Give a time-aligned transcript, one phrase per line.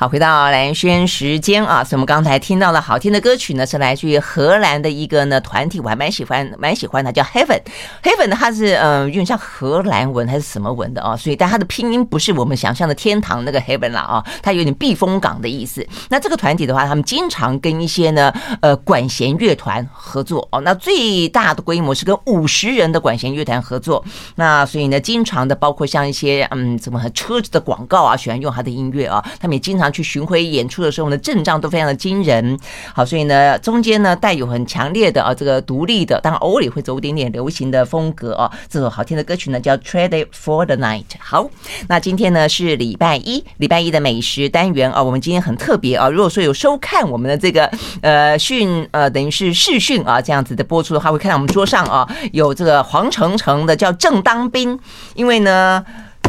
[0.00, 7.60] 好，回到蓝轩时间啊，所以我们刚才听到的好听的歌曲呢，是来自于荷兰的一个呢团体，我还蛮喜欢，蛮喜欢的，叫 Heaven。
[8.02, 11.14] Heaven 呢，它是嗯，有点像荷兰文还是什么文的啊？
[11.14, 15.86] 所以，但它的拼音不是我们想象的天堂那个 Heaven 啦啊，它有点避风港的意思。
[16.08, 18.32] 那这个团体的话，他们经常跟一些呢
[18.62, 20.62] 呃管弦乐团合作哦。
[20.62, 24.02] 那最大的规模是跟五十人的管弦乐团合作。
[24.36, 29.89] 那所以呢，经常的包括像一些嗯，什么车子的广告啊，喜欢用他的音乐啊，他们也经常。
[29.92, 32.58] 去巡回演出的时候呢，阵仗都非常的惊人。
[32.94, 38.50] 好，所以呢，中间呢带有很强烈的啊这个独立的，当然偶尔也会走一点点流行的风格啊。
[38.68, 41.04] 这首好听的歌曲呢叫《Trade for the Night》。
[41.18, 41.48] 好，
[41.88, 46.08] 那今天呢是礼拜一，礼拜一的美食单元啊，我们今天很特别啊。
[46.08, 47.70] 如果说有收看我们的这个
[48.02, 54.78] 呃讯呃等于是视讯啊这样子的播出的话，会看到我们桌上啊有这个黄澄澄的叫正当兵，
[55.14, 55.84] 因为呢。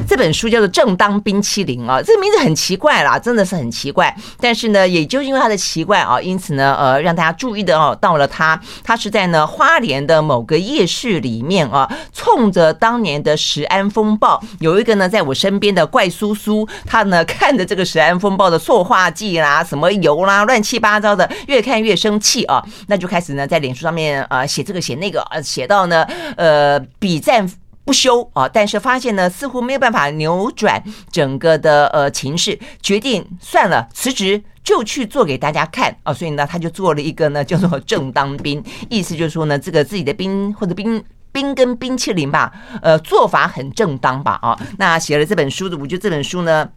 [0.07, 4.13] 这本书叫做《正当冰淇淋》啊，这个名字很奇怪啦，真的是很奇怪。
[4.39, 26.05] 但是呢，也就因为它的奇怪啊，因此呢，呃，让大家注意的哦，到了它，它是在呢花莲的某个夜市里面啊，冲着当年的食安风暴，有一个呢在我身边的怪叔叔，他呢看着这个食安风暴的塑化剂啦、什么油啦、乱七八糟的，越看越生气啊，那就开始呢在脸书上面啊写这个写那个，呃，写到呢
[26.35, 27.49] 呃比战。
[27.83, 28.47] 不休啊！
[28.47, 36.13] 但是发现呢，似乎没有办法扭转整个的呃情势，决定算了，辞职就去做给大家看啊！
[36.13, 44.59] 所以呢，他就做了一个呢叫做“正当兵”，意思就是说呢，这个自己的兵或者兵冰跟冰淇淋吧，呃，做法很正当吧啊！
[44.77, 46.69] 那写了这本书的，我觉得这本书呢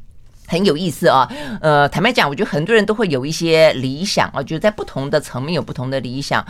[0.46, 1.30] 很有意思啊。
[1.60, 6.44] 呃，坦白讲，我觉得很多人都会有一些理想啊，就在不同的层面有不同的理想。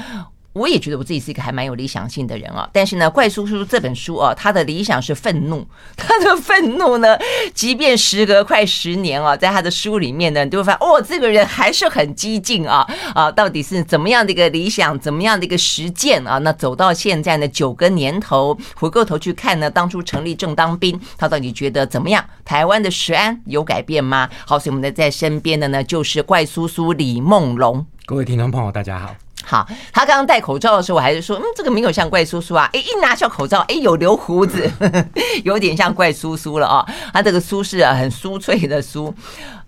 [0.54, 5.66] 我也觉得我自己是一个还蛮有理想性的人啊，但是呢，怪叔叔这本书啊，他的理想是愤怒，
[5.96, 7.18] 他的愤怒呢，
[7.52, 16.38] 即便时隔快十年啊，在他的书里面呢，你就会发现哦，这个人还是很激进啊啊，到底是怎么样的一个理想，怎么样的一个实践啊？
[16.38, 22.24] 那走到现在呢，九个年头，回过头去看呢，当初成立正当兵，他到底觉得怎么样？
[22.44, 24.30] 台湾的食安有改变吗？
[24.46, 27.84] 好，所以我们呢，在身边的呢，就是怪叔叔李梦龙。
[28.06, 29.23] 各位听众朋友，大家好。
[29.44, 32.68] 好，他刚刚戴口罩的时候，我还是说，嗯，这个没有像怪叔叔啊。
[32.72, 34.70] 哎，一拿下口罩，哎，有留胡子，
[35.44, 36.84] 有点像怪叔叔了啊。
[37.12, 39.12] 他这个酥是啊，很酥脆的酥。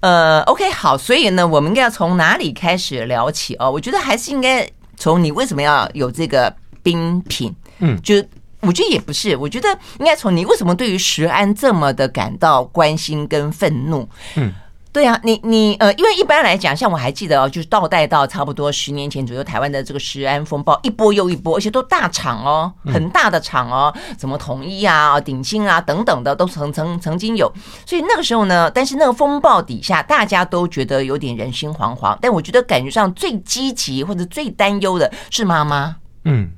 [0.00, 3.70] 呃，OK，好，所以呢，我们应该要从哪里开始聊起哦？
[3.70, 4.66] 我觉得还是应该
[4.96, 8.14] 从你为什么要有这个冰品，嗯，就
[8.60, 14.52] 我觉得也不是，我觉得应该从你为什么对于石安这么的感到关心跟愤怒，嗯。
[14.96, 27.52] 对啊，你你呃，因为一般来讲，像我还记得哦，就是倒带到差不多十年前左右，台湾的这个食安风暴一波又一波，而且都大厂哦，很大的厂哦，什么统一啊、鼎新啊等等的，都曾曾曾经有。
[27.84, 32.16] 所以那个时候呢，但是那个风暴底下，大家都觉得有点人心惶惶。
[32.22, 35.96] 但我觉得感觉上最积极或者最担忧的是妈妈。
[36.24, 36.48] 嗯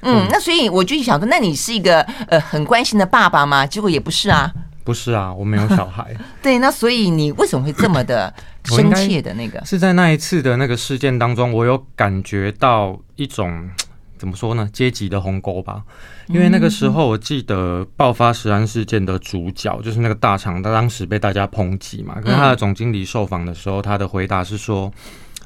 [0.00, 3.66] 嗯，那所以我就想说，那你是一个呃很关心的爸爸吗？
[3.66, 4.50] 结果也不是啊。
[4.84, 6.14] 不是啊，我没有小孩。
[6.42, 8.32] 对，那所以你为什么会这么的
[8.64, 9.64] 深切的那个？
[9.64, 13.68] 是在那一次的那个事件当中，我有感觉到一种
[14.18, 14.68] 怎么说呢？
[14.72, 15.82] 阶级的鸿沟吧。
[16.28, 22.20] 因为那个时候，我记得爆发食安事件的主角就是那个大厂，他当时被大家抨击嘛。
[22.20, 24.92] 可是他的总经理受访的时候，他的回答是说。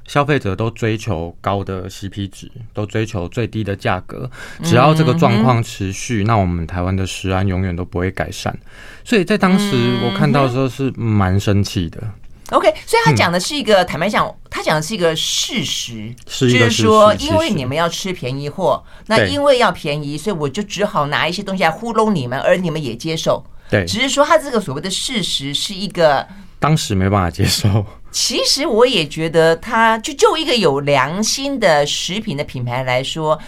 [0.09, 4.29] 消费者都追求高的 CP 值，都追求最低的价格。
[4.65, 8.59] 只要这个状况持续，那我们台湾的食安永远都不会改善。
[9.05, 12.03] 所以在当时我看到的时候是蛮生气的。
[12.51, 23.45] OK，所以他讲的是一个，坦白讲，他讲的是一个事实，是就是说，因为你们要吃便宜货，那因为要便宜，所以我就只好拿一些东西来糊弄你们，而你们也接受。
[23.69, 26.27] 对，只是说他这个所谓的事实是一个。
[26.59, 27.85] 当时没办法接受。
[28.11, 33.39] 其实我也觉得，他就就一个有良心的食品的品牌来说，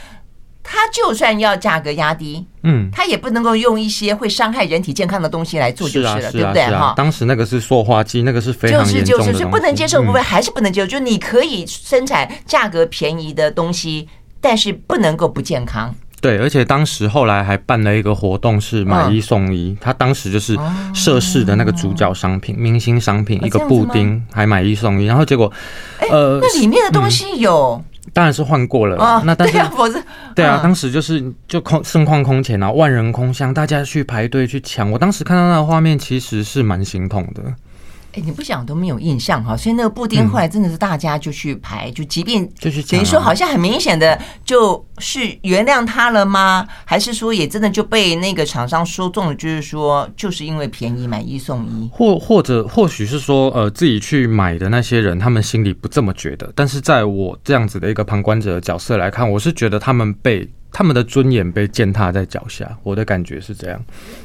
[0.63, 6.67] 他就算要价格压低，嗯，他也不能够用一些会伤害人体健康的东西来做就是了，对不对？
[6.67, 8.71] 哈，当时那个是塑化剂，那个是非。
[8.71, 10.87] 就是就是，所以不能接受部分还是不能接受。
[10.87, 14.09] 就你可以生产价格便宜的东西，
[14.41, 15.95] 但是不能够不健康。
[16.21, 19.77] 对，而且当时后来还办了一个活动，是买一送一。
[19.81, 20.57] 他当时就是
[20.95, 25.07] 涉事的那个主角商品、明星商品，一个布丁还买一送一。
[25.07, 25.51] 然后结果，
[26.11, 27.83] 呃，那里面的东西有，
[28.13, 29.23] 当然是换过了。
[29.25, 29.59] 那但是，
[30.35, 34.91] 对啊，当时就是就空盛况空前啊，万人空巷，大家去排队去抢。
[34.91, 37.43] 我当时看到那个画面，其实是蛮心痛的。
[38.13, 46.67] 哎，你不讲都没有印象哈，所以那个布丁后来真的是大家就去排，嗯、就即便就是等于说好像很明显的就是原谅他了吗？
[46.85, 49.35] 还是说也真的就被那个厂商说中了？
[49.35, 60.49] 就是说就是因为便宜买一送一，或或者或许是说呃自己去买的那些人，他们心里不这么觉得，但是在我这样子的一个旁观者的角色来看，我是觉得他们被。
[60.73, 63.81] 他们的尊严被践踏在脚下，我的感觉是这样，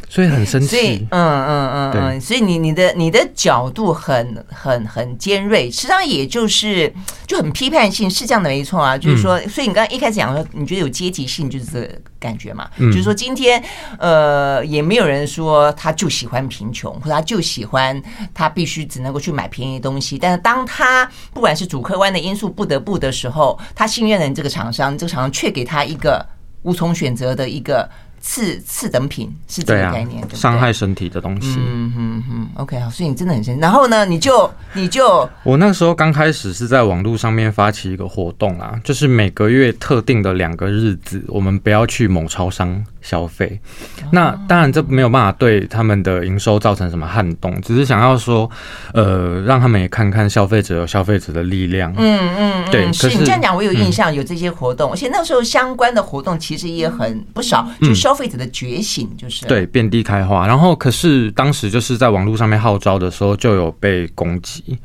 [0.08, 1.06] 所以很生气。
[1.10, 6.94] 嗯嗯嗯嗯，所以你你的你的角度很很很尖锐，实际上也就是
[7.26, 8.98] 就很批判性，是这样的没错啊。
[8.98, 11.90] 就是说，所以你刚刚一开始讲说，你觉得有阶级性，就是这个
[12.20, 12.70] 感觉嘛？
[12.78, 13.62] 就是说，今天
[13.98, 18.00] 呃，也没有人说他就喜欢贫穷，或者他就喜欢
[18.34, 20.18] 他必须只能够去买便宜的东西。
[20.18, 26.24] 但是当他不管是主客观的因素不得不的时候，他信任了这个厂商，这个厂商却给他一个。
[26.66, 27.88] 无从选择的一个
[28.20, 31.56] 次次等品是这个概念，伤害身体的东西。
[31.60, 33.62] 嗯嗯嗯，OK，好，所以你真的很生气。
[33.62, 42.84] 然后呢，你就你就我那个时候刚开始是在网络上面发起一个活动啦，就是每个月特定的两个日子，我们不要去某超商。
[43.06, 43.60] 消费，
[44.12, 48.50] 那当然这没有办法对他们的营收造成什么撼动，只是想要说，
[48.94, 51.94] 呃，让他们也看看消费者有消费者的力量。
[51.98, 52.88] 嗯嗯，对。
[52.88, 60.48] 可是你这样讲，我有印象有这些活动，而且那时候相关的活动其实也很不少，就消费者的觉醒就是对遍地开花。
[60.48, 64.80] 然后可是当时就是在网络上面号召的时候，就有被攻击。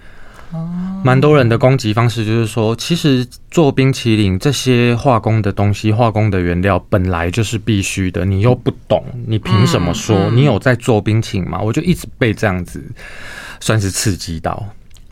[0.53, 0.69] 哦，
[1.05, 10.29] 蛮多人的攻击方式就是说，其实做冰淇淋这些化工的东西，化工的原料本来就是必须的，你又不懂，你凭什么说？
[10.31, 11.61] 你有在做冰淇淋吗？
[11.61, 12.83] 我就一直被这样子
[13.61, 14.65] 算是刺激到。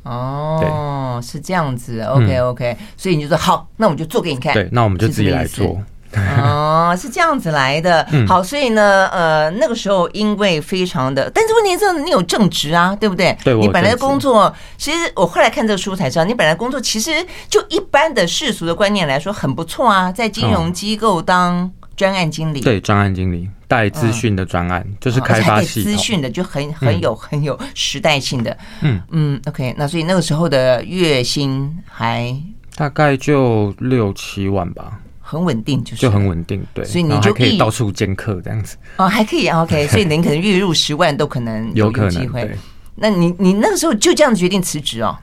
[0.02, 4.54] 哦，是这样子，OK OK，所以你就说好，那我就做给你看。
[4.54, 5.80] 对，那我们就自己来做。
[6.40, 8.06] 哦，是这样子来的。
[8.26, 13.36] 好，所以呢，呃，那个时候因为非常的，但是问题是，你有正职啊，对不对？
[13.44, 17.10] 对，你本来的工作，其实我后来看这个书才知道，你本来工作其实
[17.48, 28.56] 就一般的世俗的观念来说很不错啊，在金融机构当专案经理，对，专案经理带资讯的专案，就是开发系，资讯的就很很有很有时代性的。
[28.80, 32.34] 嗯嗯，OK，那所以那个时候的月薪还
[32.76, 34.98] 大概就六七万吧。
[35.30, 42.46] 很稳定，就是就很稳定，对，所以你就可以到处兼课这样子哦，还可以，OK， 所以您可能月入十万都可能有机会。
[42.46, 42.56] 对，
[42.94, 45.14] 那你你那个时候就这样决定辞职哦？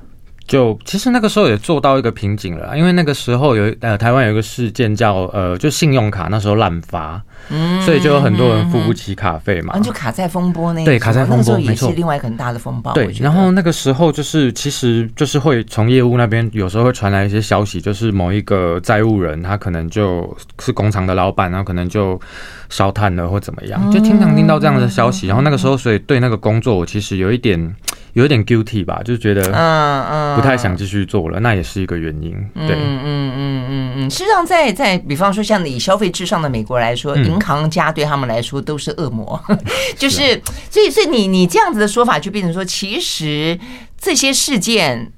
[0.47, 7.19] 就其实那个时候也做到一个瓶颈了，因为那个时候有呃台湾有一个事件叫呃就信用卡那时候滥发，
[7.49, 12.93] 嗯，所以就有很多人付不起卡费嘛，就卡债风波那对卡债风波也是另外一个很大的风暴。
[12.93, 22.21] 对，然后那个时候就是其实就是会从业务那边有时候会传来一些消息，就是某一个债务人他可能就是工厂的老板，然后可能就
[22.69, 25.25] 烧炭了或怎么样，就经常听到这样的消息。
[25.25, 27.75] 然后那个时候所以对那个工作我其实有一点。
[28.15, 32.31] 有一点 guilty 吧，就是觉得嗯嗯不太想继续做了，那也是一个原因。
[32.53, 34.09] 对，嗯嗯嗯嗯嗯。
[34.09, 39.37] 实际上，在在比方说像以消费至上的美国来说，银行家对他们来说都是恶魔，
[39.99, 43.59] 就是所以所以你你这样子的说法就变成说，其实
[43.99, 45.11] 这些事件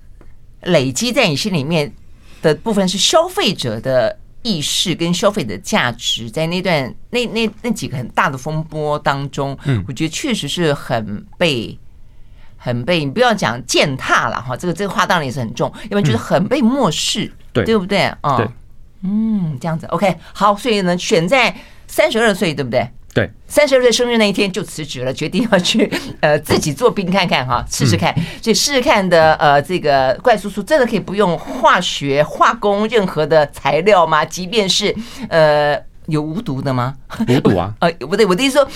[0.64, 1.94] 累积在你心里面
[2.42, 11.78] 的部分是消费者的意识跟消费的价值，在那段那那那几个很大的风波当中，嗯，我觉得确实是很被。
[12.58, 18.36] 很被你不要讲践踏了哈，这个这个话当然也是很重，因为就是很被漠视，嗯、对对不对啊？
[18.38, 18.48] 对，
[19.04, 21.56] 嗯，这样子 OK 好，所以呢，选在
[21.88, 22.86] 三十二岁，对不对？
[23.14, 34.24] 对，三十二岁生日那一天就辞职了，决定要去 呃自己做冰看看哈，试试看，所以试试看的呃这个怪叔叔真的可以不用化学化工任何的材料吗？
[34.24, 34.96] 即便是
[35.30, 36.94] 呃有无毒的吗？
[37.28, 37.74] 无毒啊？
[37.82, 38.70] 呃不对，我的意思说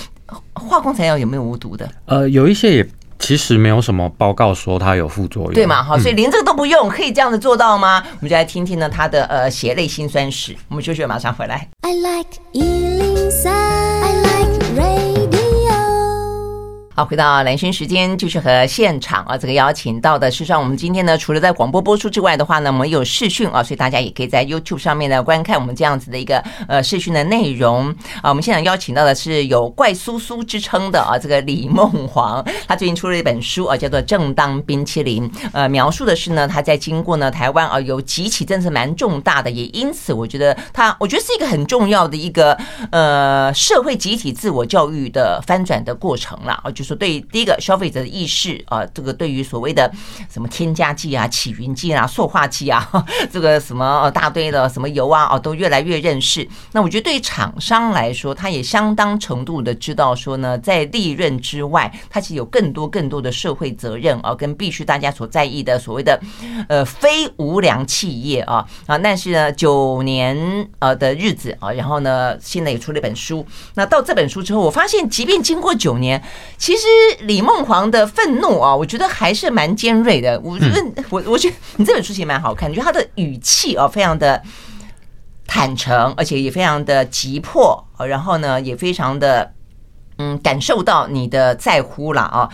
[0.54, 1.88] 化工材料有没有无毒的？
[2.06, 2.88] 呃，有一些也。
[3.22, 5.82] 其实没有什么报告说它有副作用，对嘛？
[5.82, 8.02] 哈，所以连这个都不用，可以这样子做到吗？
[8.04, 10.54] 我们就来听听呢它的呃血泪辛酸史。
[10.68, 11.68] 我们休息，马上回来。
[11.82, 13.48] I like 103.
[13.48, 14.41] I like
[16.94, 27.88] 好，回到蓝轩时间，继续和现场啊，这个邀请到的，事实上我们今天呢，除了在广播播出之外的话呢，我们有视讯啊，所以大家也可以在 YouTube 上面呢观看我们这样子的一个呃视讯的内容
[28.20, 28.28] 啊。
[28.28, 42.52] 我们现场邀请到的是有“怪叔叔”之称的啊，这个李梦黄，他最近出了一本书啊，叫做《正当冰淇淋》，呃，描述的是呢，他在经过呢台湾啊有几起真是蛮重大的，也因此我觉得他，我觉得是一个很重要的一个
[42.90, 46.91] 呃社会集体自我教育的翻转的过程了啊，就是。
[46.94, 49.90] 对第一个消费者的意识啊，这个对于所谓的
[50.30, 52.88] 什么添加剂啊、起云剂啊、塑化剂啊，
[53.30, 56.46] 这个什么大堆的什么油啊，哦，都越来越认识。
[56.72, 66.20] 那我觉得对厂商来说，他也相当程度的知道说呢，在利润之外，他其实有更多更多的社会责任啊，跟必须大家所在意的所谓的
[66.68, 68.98] 呃非无良企业啊啊。
[68.98, 73.46] 但是呢，九年呃的日子啊，然后呢，现在也出了一本书。
[73.74, 76.22] 那到这本书之后，我发现，即便经过九年，
[76.56, 76.86] 其实
[77.20, 80.38] 李梦黄的愤怒啊，我觉得还是蛮尖锐的。
[80.40, 84.42] 我觉得，我我觉得你这本书其实蛮好看，你觉得他的语气啊，非常的
[85.46, 89.52] 坦诚，而且也非常的急迫，然后呢，也非常的
[90.18, 92.48] 嗯，感受到你的在乎了啊。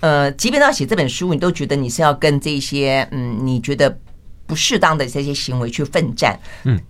[0.00, 3.98] 呃，即便到写这本书，你都觉得你是要跟这些嗯，你觉得
[4.46, 6.80] 不适当的这些行为去奋战，嗯。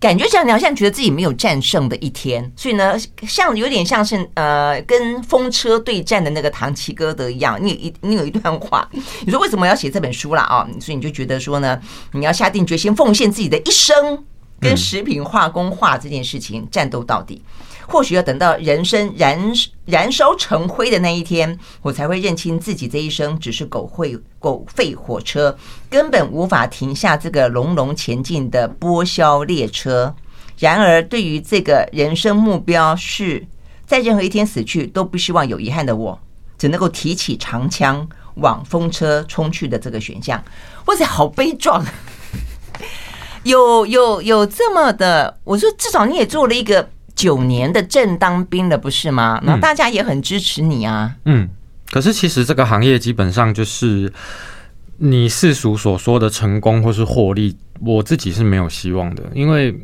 [0.00, 2.94] 感觉像你好像觉得自己没有战胜的一天，所以呢，
[3.26, 7.58] 像有点像是呃跟风车对战的那个唐吉诃德一样。
[7.60, 8.88] 你有一你有一段话，
[9.26, 10.68] 你说为什么要写这本书啦啊？
[10.80, 11.80] 所以你就觉得说呢，
[12.12, 14.24] 你要下定决心奉献自己的一生，
[14.60, 17.42] 跟食品化工化这件事情战斗到底。
[17.90, 19.50] 或许要等到人生燃
[19.86, 25.56] 燃烧成灰的那一天，我才会认清自己这一生只是狗会狗吠火车，
[25.88, 30.14] 根本无法停下这个隆隆前进的剥削列车。
[30.58, 33.46] 然而，对于这个人生目标是
[33.86, 36.20] 在任何一天死去都不希望有遗憾的我，
[36.58, 40.44] 只能够提起长枪往风车冲去的这个选项。
[40.84, 41.82] 哇塞，好悲壮！
[43.44, 46.90] 有有有这么的，我说至少你也做了一个。
[47.18, 49.40] 九年的正当兵了，不是吗？
[49.44, 51.16] 那大家也很支持你啊。
[51.24, 51.48] 嗯，
[51.90, 54.12] 可是其实这个行业基本上就是
[54.98, 59.74] 你世俗所说的成功或是获利，我自己是没有希望的，因为。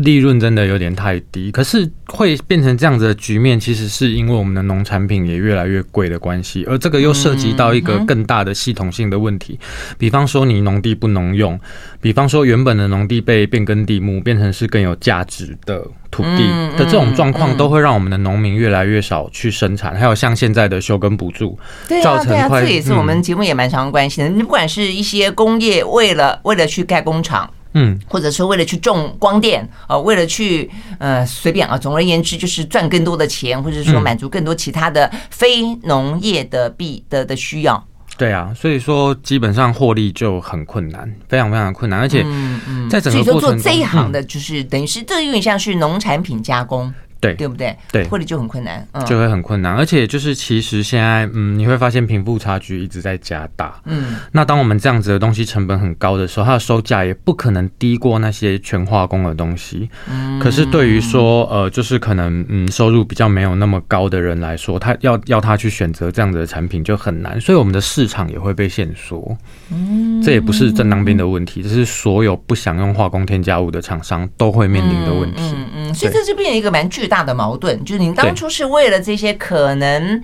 [0.00, 9.58] 利润真的有点太低，可是会变成这样子的局面，其实是因为我们的农产品也越来越贵的关系，而这个又涉及到一个更大的系统性的问题，
[9.98, 11.58] 比方说你农地不农用，
[12.00, 21.58] 比方说原本的农地被变更地目，变成是更有价值的土地的这种状况，都会让我们的农民越来越少去生产，还有像现在的休耕补助，
[22.02, 24.30] 造成快，这也是我们节目也蛮常关心的。
[24.30, 27.50] 你不管是一些工业为了为了去盖工厂。
[27.74, 37.84] 嗯，或者说为了去种光电啊，为了去呃随便啊，总而言之就是赚更多的钱，或者说满足更多其他的非农业的必的的需要。
[38.16, 42.24] 对啊，所以说基本上获利就很困难，非常非常困难，而且
[42.88, 46.94] 在整个过程中，所以说做这一行的就是等于是这有点像是农产品加工。
[47.24, 47.74] 对，对不对？
[47.90, 49.74] 对，获利就很困难，嗯，就会很困难。
[49.74, 53.80] 而且就是，其实现在，嗯，你会发现贫富差距一直在加大。
[53.86, 59.88] 嗯，那当我们这样子的东西成本很高的时候，它的售价也不可能低过那些全化工的东西。
[60.10, 67.40] 嗯，可是对于说，呃，就是可能，嗯，收入比较没有那么高的人来说，他要要他去选择这样子的产品就很难。
[67.40, 69.34] 所以我们的市场也会被限缩。
[69.70, 75.42] 嗯，这也不是正当兵的问题，这是所有不想用化工添加物的厂商都会面临的问题。
[75.56, 77.13] 嗯嗯，所以这就变成一个蛮巨大。
[77.14, 80.20] 大的矛盾就是，你当初是为了这些可能，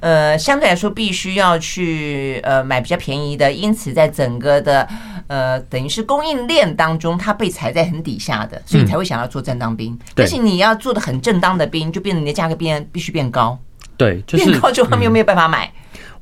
[0.00, 4.88] 呃，相对来说必须要去呃买比较便宜的，因此在整个的
[5.28, 9.96] 呃等于是供应链当中，它被踩在很底下的，所以你才会想要做正当兵。
[10.16, 13.56] 但是你要做的很正当的兵，就变成你的价格变必须变高，
[13.96, 15.72] 对，就是变高之后他们又没有办法买。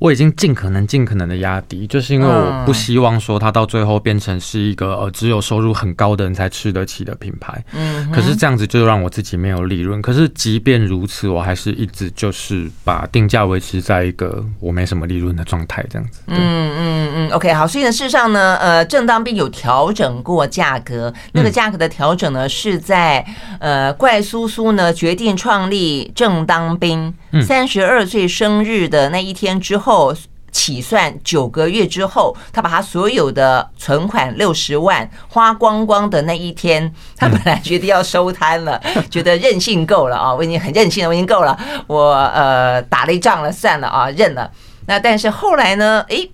[0.01, 7.63] 我已经尽可能尽可能的压低，就是因为我不希望说它到最后变成是一个呃只有收入很高的人才吃得起的品牌。
[7.71, 10.01] 嗯，可是这样子就让我自己没有利润。
[10.01, 16.21] 可是即便如此，我还是一直就是把定价维持在一个我没什么利润的状态，这样子。
[16.25, 17.67] 嗯嗯嗯，OK，好。
[17.67, 23.23] 所以呢，事实上呢，呃，正当兵有调整过价格，那个价格的调整呢是在
[23.59, 27.13] 呃怪叔叔呢决定创立正当兵
[27.45, 29.90] 三十二岁生日的那一天之后。
[29.91, 30.15] 后
[30.53, 38.81] 起算九个月之后，他把他所有的存款六十万花光光的那一天，他本来决定要收摊了，
[39.11, 40.33] 觉得任性够了啊！
[40.33, 41.57] 我已经很任性了，我已经够了，
[41.87, 44.49] 我呃打了一仗了，算了啊，认了。
[44.85, 46.05] 那但是后来呢？
[46.07, 46.31] 诶。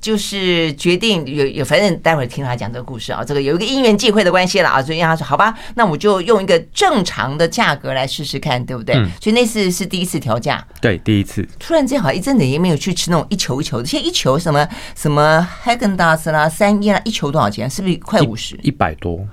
[0.00, 8.94] 就是决定有有，反正待会儿听他讲这个故事啊，这个有一个因缘际会的关系了啊，所以让他说好吧，那我就用一个正常的价格来试试看，对不对？
[8.94, 11.46] 嗯、所以那次是第一次调价，对，第一次。
[11.58, 17.68] 突然间好像一阵子也没有去吃那种一球一球的，现在一球什么什么 Häagen-Dazs 啦、三一啦，一球多少钱？
[17.68, 18.56] 是不是快五十？
[18.62, 19.26] 一百多。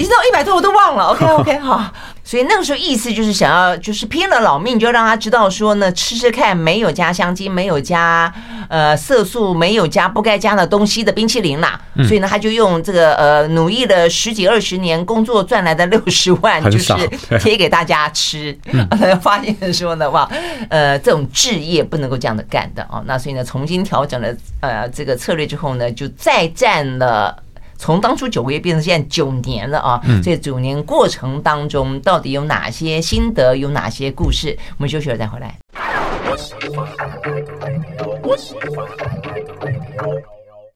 [0.00, 1.04] 已经到一百多，我都忘了。
[1.08, 1.92] OK OK， 好。
[2.24, 8.32] 所以那个时候意思就是想要，就是拼了老命，就让他知道说呢，吃吃看没有加香精、没有加
[8.68, 11.78] 呃色素、没有加不该加的东西的冰淇淋啦。
[12.06, 16.94] 所以呢，他就用这个呃努力了十几二十年工作赚来的六十万，就是
[17.40, 18.56] 贴给大家吃。
[19.20, 20.26] 发现说呢，哇，
[20.70, 23.02] 呃，这种置业不能够这样的干的哦。
[23.06, 24.28] 那所以呢，重新调整了
[24.60, 27.36] 呃这个策略之后呢，就再战了。
[27.80, 29.98] 从当初九个月变成现在九年了啊！
[30.22, 34.54] 这九年过程当中，到底有哪些心得，有哪些故事？
[34.76, 35.56] 我们休息了再回来。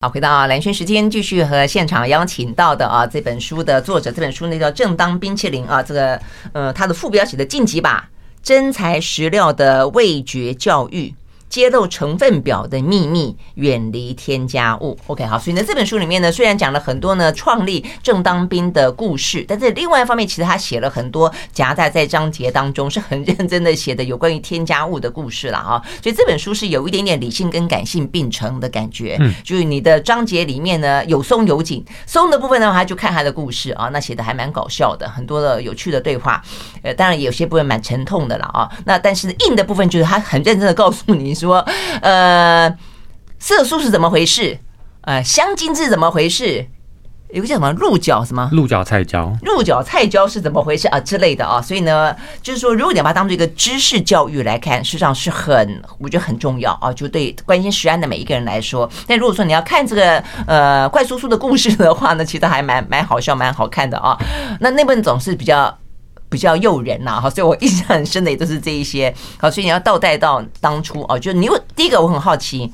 [0.01, 6.19] 好，回到蓝轩时间，继续和现场邀请到的啊，这本书的作者，这本书呢叫《正当冰淇淋》啊，这个
[6.55, 8.09] 呃，它的副标写的“晋级吧，
[8.43, 11.15] 真材实料的味觉教育”。
[11.49, 14.99] 揭露成分表的秘密，远离添加物。
[15.07, 25.81] OK，好，所以呢，这本书里面呢，虽然讲了很多呢创立正当兵的故事，但是另外一方面，其实他写了很多夹带在章节当中是很认真的写的有关于添加物的故事了啊。
[26.03, 29.17] 所以这本书是有一点点理性跟感性并成的感觉。
[29.21, 36.43] 嗯，就是你的章节里面呢有松有紧，松的部分的话就看他的故事啊，那写的还蛮搞笑的，很多的有趣的对话。
[36.83, 38.69] 呃，当然有些部分蛮沉痛的了啊。
[38.85, 41.33] 那但是硬的部分就是他很认真的告诉你。
[41.45, 41.59] 说，
[42.03, 42.77] 呃，
[43.39, 44.59] 色素是怎么回事？
[45.03, 46.67] 呃，香精是怎么回事？
[47.31, 48.49] 有个叫什么鹿角什么？
[48.53, 51.61] 鹿角菜椒，鹿角菜椒是怎么回事啊之类的啊？
[51.61, 56.93] 所以呢，就是说，如果你要把它当做一个知识教育来看，实际上是很，我觉得很重要啊。
[56.93, 64.17] 就对关心食安的每一个人来说，但如果说你要看这个呃怪叔叔的故事的话呢，其实还蛮蛮好笑，蛮好看的啊。
[64.61, 65.77] 那那本总是比较。
[66.35, 72.69] 比较诱人呐，哈，所以我印象很深的也都是这一些，好，所以你要倒带到当初哦，就是你第一个我很好奇，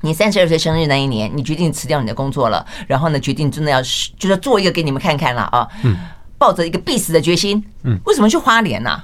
[0.00, 5.94] 你三十二岁生日那一年，你决定辞掉你的工作了，然后呢，决定真的要就是做一个给你们看看了啊，嗯，
[6.38, 9.02] 抱着一个必死的决心，嗯，为什么去花莲呢？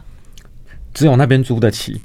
[0.95, 2.01] 只有那边租得起。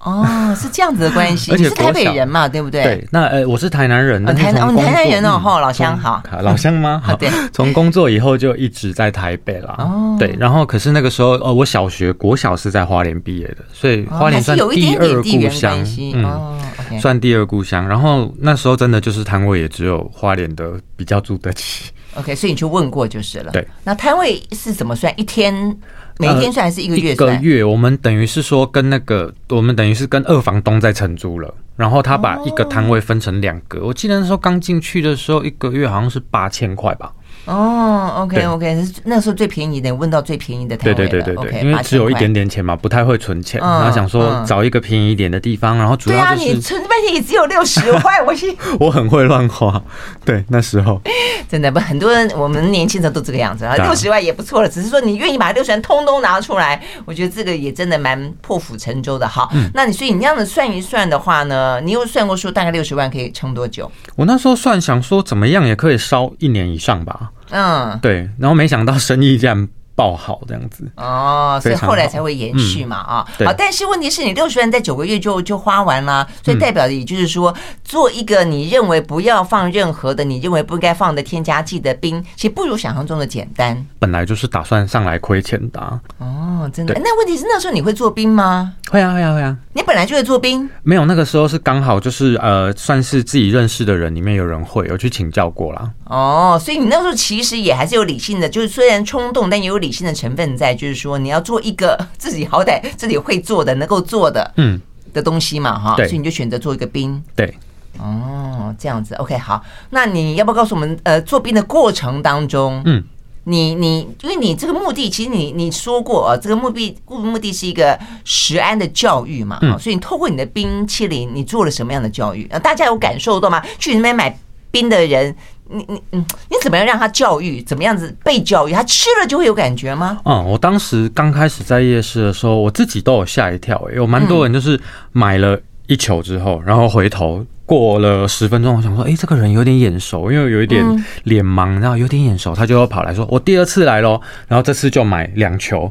[0.00, 1.52] 哦，是这样子的关系。
[1.56, 2.82] 你是台北人嘛，对不对？
[2.82, 4.24] 对，那呃，我是台南人。
[4.24, 6.22] 台南，台南人哦，哈，老乡好。
[6.42, 7.00] 老乡吗？
[7.04, 7.28] 好，对。
[7.52, 9.74] 从工作以后就一直在台北了。
[9.78, 10.34] 哦，对。
[10.38, 15.84] 然后，可是那个时候，呃，我小学国小是在花莲毕业的，所以花莲算第二故乡。
[16.14, 17.86] 嗯，算第二故乡。
[17.86, 21.90] 然后那时候真的就是摊位也只有花莲的比较住得起。
[22.14, 23.52] OK，所以你去问过就是了。
[23.52, 23.66] 对。
[23.84, 25.12] 那摊位是怎么算？
[25.20, 25.76] 一天？
[26.20, 27.34] 每一天算还是一个月算？
[27.34, 33.84] 一个月，我们等于是说跟那个，我们等于是跟二房东在承租了，然后他把一个摊位分成两个。
[33.84, 37.12] 我记得那时候刚进去的时候，一个月好像是八千块吧。
[37.46, 40.84] 哦，OK OK，那时候最便宜的，问到最便宜的台。
[40.84, 46.44] 对对对对对，因为只有一点点钱嘛，不太会存钱，然后想说找一个便宜一点的地方，然后主要就是。
[46.44, 48.56] 对啊，你存半天也只有六十块，我去。
[48.78, 49.82] 我很会乱花，
[50.24, 51.00] 对，那时候
[51.48, 59.26] 真的不很多人，我们年轻人都这个样子啊，六十万也不错了，只是说你愿意把六十万通通拿出来，我觉得这个也真的蛮破釜沉舟的。
[59.26, 63.90] 好，那你所以你这样子算一算的话呢，你有算过说大概六十万可以撑多久？
[64.16, 67.29] 我那时候算想说怎么样也可以烧一年以上吧。
[67.50, 73.26] 嗯，对，然后没想到生意这样爆好，这样子哦，所以后来才会延续嘛啊。
[73.38, 83.86] 嗯、好，但是问题是你六十万在九个月就就花完了，所以代表的也就是说，做一个你认为不要放任何的，你认为不应该放的添加剂的冰，其实不如想象中的简单。
[83.98, 86.00] 本来就是打算上来亏钱的。
[86.16, 86.94] 哦，真的？
[86.94, 88.72] 那问题是那时候你会做冰吗？
[88.90, 89.54] 会啊，会啊，会啊。
[89.74, 90.66] 你本来就会做冰？
[90.82, 95.90] 没有，那个时候是刚好就是呃，算是自己认识的人里面有人会，有去请教过啦。
[96.10, 104.80] 哦，所以你那时候其实也还是有理性的，就是虽然冲动，但也有理性的成分在，就是说你要做一个 自己好歹自己会做的、能够做的嗯
[105.12, 105.94] 的东西嘛，哈。
[105.96, 107.22] 所以你就选择做一个冰。
[107.36, 107.54] 对。
[107.98, 109.62] 哦，这样子，OK，好。
[109.90, 113.04] 那你要不要告诉我们，呃，做冰的过程当中，嗯。
[113.44, 122.44] 你你，因为你这个目的，其实你你说过啊，这个目的目的是一个食安的教育嘛，嗯，所以你透过你的冰淇淋，你做了什么样的教育？
[122.62, 123.60] 大家有感受到吗？
[123.78, 124.38] 去那边买
[124.70, 125.34] 冰的人，
[125.70, 127.62] 你你嗯，你怎么样让他教育？
[127.62, 128.72] 怎么样子被教育？
[128.72, 130.20] 他吃了就会有感觉吗？
[130.24, 134.78] 嗯，我当时刚开始在夜市的时候，我自己都有吓一跳，欸，有蛮多人就是
[135.12, 137.44] 买了一球之后，然后回头。
[137.70, 140.84] 过了十分钟，我想说，哎，这个人有点眼熟，因为有一点
[141.22, 145.88] 脸盲，然后有点眼熟，他就要跑来说，我第二次来咯，然后这次就买两球。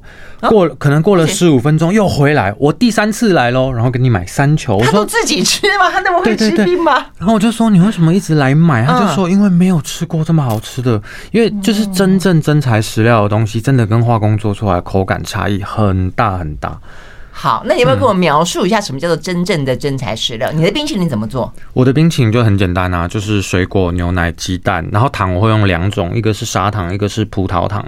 [0.49, 4.75] 过可能过了十五分钟又回来，我第三次来咯，然后给你买三球。
[4.75, 5.89] 我说，他都自己吃吗？
[5.89, 7.05] 他那么会吃冰吗？
[7.17, 8.85] 然后我就说，你为什么一直来买？
[8.85, 16.77] 他就说，因为没有吃过这么好吃的，因为就是真正真材实料的东西，真的跟化工做出来口感差异很大很大。
[17.41, 20.51] 好，那你有没有跟我描述一下什么叫做真正的真材实料？
[20.51, 21.49] 你的冰淇淋怎么做？
[21.71, 27.85] 我的冰淇淋就很简单啊，就是水果、牛奶、鸡蛋，然后糖我会用两种，一个是砂糖，一个是葡萄糖。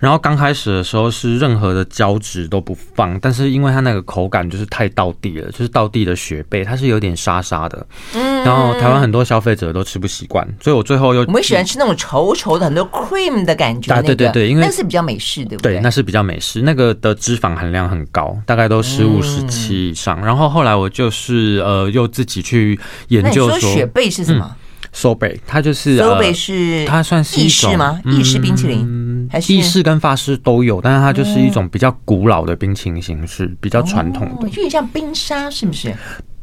[0.00, 7.86] 然后刚开始的时候是任何的胶质都不放，但是因为它那个口感就是太道地了，就是道地的雪贝，它是有点沙沙的。
[8.14, 13.92] 嗯，然后台湾很多消费者都吃不习惯，所以我最后又我们喜欢吃那种稠稠的很多 cream 的感觉。
[13.92, 15.74] 啊，对对对，因为那是比较美式，对不对？
[15.74, 20.24] 对，那是比较美式，那个的脂肪含量很高，大概都十五、十七以上。
[20.24, 22.78] 然后后来我就是呃，又自己去
[23.08, 24.56] 研究说，雪贝是什么
[24.94, 28.00] ？Sorbet，它就是，Sorbet 是它算是意式吗？
[28.04, 35.92] 意式冰淇淋还是意式跟法式都有，但是它就是一种比较古老的冰淇淋形式，比较传统的，有点像冰沙，是不是？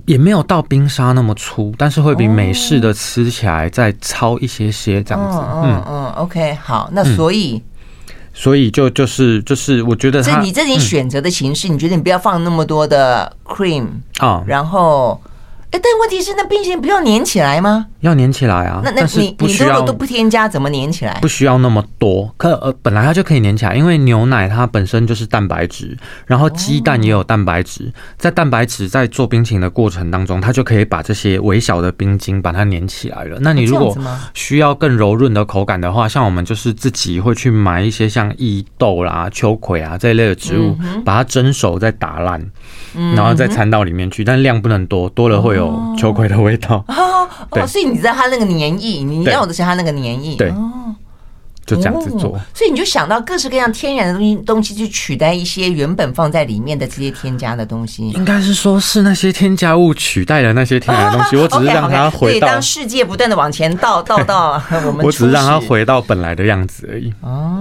[0.08, 5.38] 也没有到冰沙那么粗，但是会比美式的吃起来再糙一些些，这样子。
[5.64, 7.62] 嗯嗯，OK，好，那所以。
[8.42, 13.86] 所以就就是就是，我觉得这你自己选择的形式，你觉得你不要放那么多的 cream
[14.18, 15.22] 啊，然后。
[15.72, 17.88] 哎，但问题是，那冰淇淋不要粘起来吗？
[18.02, 18.82] 要粘起来啊！
[18.84, 21.18] 那那你你如果都不添加，怎么粘起来？
[21.22, 33.38] 不需要那么多，可呃，本来它就可以粘起来，因为牛奶它本身就是蛋白质，然后鸡蛋也有蛋白质，在蛋白质在做冰淇淋的过程当中，它就可以把这些微小的冰晶把它粘起来了。
[33.40, 33.96] 那你如果
[34.34, 42.46] 需要更柔润的口感的话，像我们就是自己会去买一些像伊豆啦、秋葵啊这一类的植物，把它蒸熟再打烂，
[43.16, 45.72] 然后再掺到里面去，但量不能多，多了会有。
[45.98, 46.84] 秋葵的味道。
[46.90, 50.52] 哦，哦，所以你知道它那个黏液，你要的是它那个黏液，对，
[51.66, 67.14] 就这样子做，所以你就想到各式各样天然的东西，东西去取代一些原本放在里面的这些添加的东西，应该是说是那些添加物取代了那些天然的东西，我只是让它回到， 当世界不断的往前倒倒到 我们，我只是让它回到本来的样子而已。
[67.22, 67.61] 哦，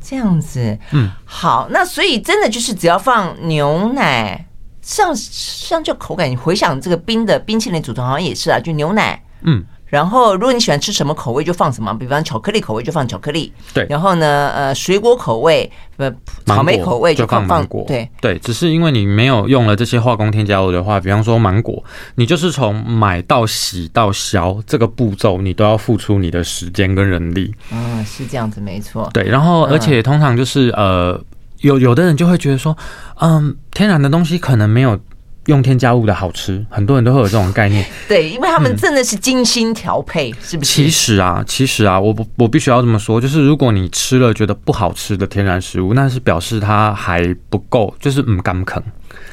[0.00, 4.46] 这样子，嗯，好，那所以真的就是只要放牛奶。
[4.82, 16.10] 像像就口感，你回想这个冰的冰淇淋组成好像也是啊，就牛奶，嗯，然后如果你喜欢吃什么口味就放什么，比方巧克力口味就放巧克力，对，然后呢，呃，水果口味，呃，
[16.46, 18.08] 草莓口味就放芒果，对。
[18.20, 21.82] 对，只是因为你没有用了这些化工添加物的话，比方说芒果，
[22.14, 31.20] 你就是从买到洗到削这个步骤，你都要付出你的时间跟人力，嗯，是这样子，没错，对，然后而且通常就是呃。
[31.60, 32.74] 有有的人就会觉得说，
[33.20, 34.98] 嗯，天然的东西可能没有
[35.46, 37.84] 用添加物的好吃，很多人都会有这种概念。
[38.08, 40.70] 对，因为他们真的是精心调配，嗯、是不是？
[40.70, 48.82] 其实啊，其实啊，我不，我必须要这么说，就是如果你吃了觉得不好吃的天然食物，那是表示它还不够，就是唔甘肯。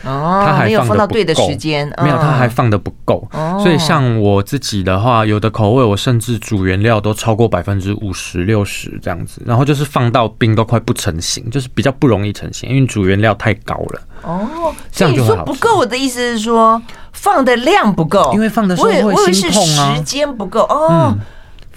[0.04, 3.28] 哦，他还没有放到对的时间，没有，它还放的不够。
[3.32, 14.02] 哦，所以像我自己的话，有的口味我甚至主原料都超过百分之五十六十这样子，然后就是放到冰都快不成型，就是比较不容易成型，因为主原料太高了。
[14.24, 16.82] 哦，这样就说不够我的意思是说
[17.14, 21.14] 放的量不够，因为放的时候会心痛啊，时间不够哦。
[21.14, 21.20] 嗯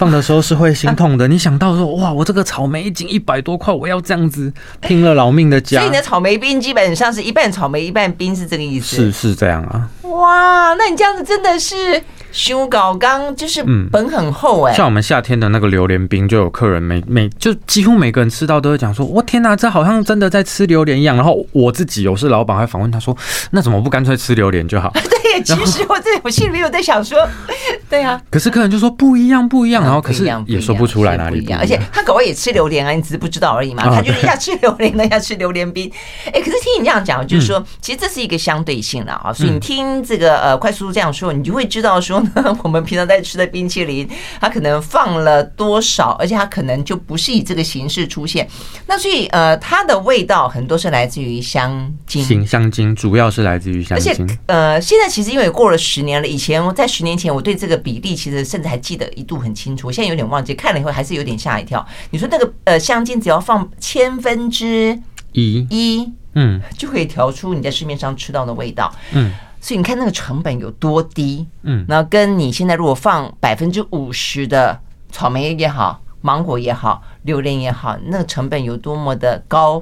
[0.01, 5.81] 放的时候是会心痛的， 你想到说哇，我这个草莓一斤一百多块，我要这样子拼了老命的加。
[5.81, 8.97] 所以你的草莓冰基本上是一半草莓一半冰，是这个意思？
[8.97, 9.87] 是是这样啊。
[10.05, 14.77] 哇，那你这样子真的是修稿刚就是本很厚哎、欸嗯。
[14.79, 21.15] 像我们夏天的那个榴莲冰，就有客人每每就几乎每个人吃到都会讲说，我天哪，这好像真的在吃榴莲一样。
[21.15, 23.15] 然后我自己有时老板还访问他说，
[23.51, 24.91] 那怎么不干脆吃榴莲就好？
[25.42, 27.18] 对，其实我在我心里面有在想说，
[27.88, 28.20] 对啊。
[28.31, 29.83] 可是客人就说不一样不一样。
[29.83, 33.83] 然后可是也说不出来哪里不一样，而且他搞不好也吃榴莲啊，你只是不知道而已嘛。
[33.85, 35.90] 他就是要吃榴莲，那要吃榴莲冰。
[36.33, 39.33] 哎，可是听你这样讲，就是说，其实这是一个相对性了啊。
[39.33, 44.09] 所以你听这个呃快速这样说，你就会知道说呢， 我们平常在吃的冰淇淋，
[44.40, 48.46] 它可能放了多少，而且它可能就不是以这个形式出现。
[48.87, 54.12] 那所以呃，它的味道很多是来自于香精，香精主要是来自于香精。
[54.12, 59.87] 而且呃，现在其实因为过了十年了，以前我在十年前我对这个比例其实甚至还记得一度很清楚。
[59.87, 61.87] 我现在有点忘记，看了以后还是有点吓一跳。
[62.11, 64.99] 你说那个呃香精只要放千分之
[65.33, 69.33] 一一，嗯，就可以调出你在市面上吃到的味道，嗯。
[69.62, 74.81] 所以你看那个成本有多低，嗯，然后跟你现在如果放百分之五十的
[75.12, 79.79] 草莓也好，芒果也好，榴莲也好，那个成本有多么的高。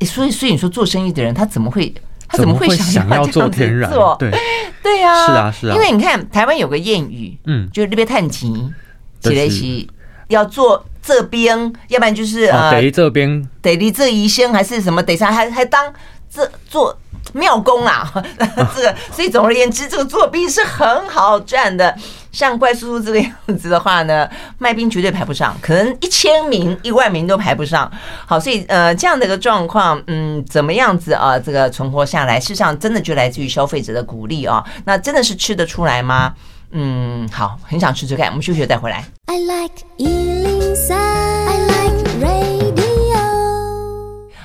[0.00, 1.94] 所以，所以你说做生意的人他怎么会
[2.28, 3.90] 他怎么会想要做天然？
[4.18, 4.30] 对
[4.82, 5.74] 对呀，是啊是啊。
[5.74, 8.74] 因为你看台湾有个谚语，嗯，就是那边探亲。
[9.18, 9.90] 起来起
[10.28, 11.58] 要做这边，
[11.88, 15.02] 要不然就是呃，得这边，得离这一生还是什么？
[15.02, 15.92] 等下还还当
[16.30, 16.96] 这做
[17.32, 18.10] 妙功啊，
[18.74, 21.96] 这个，所以总而言之，这个作弊是很好赚的。
[22.32, 27.90] 像怪叔叔这个样子的话呢，卖冰绝对排不上，可能一千名、一万名都排不上。
[28.26, 31.38] 好，所以呃，这样的一个状况，嗯，怎么样子啊？
[31.38, 34.62] 这个存活下来，事实上真的就来自于消费者的鼓励啊。
[34.84, 36.34] 那真的是吃得出来吗？
[36.72, 38.26] 嗯，好，很想吃吃看。
[38.28, 39.02] 我们休息了再回来。
[39.26, 39.72] I like